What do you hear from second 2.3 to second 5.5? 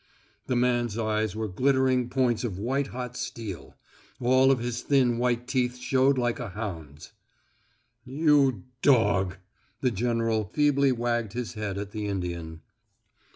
of white hot steel. All of his thin white